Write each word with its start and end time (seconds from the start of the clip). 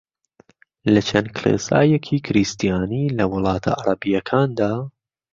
لە 0.93 1.01
چەند 1.09 1.27
کڵێسایەکی 1.35 2.23
کریستیانی 2.27 3.13
لە 3.17 3.25
وڵاتە 3.33 3.71
عەرەبییەکاندا 3.79 4.73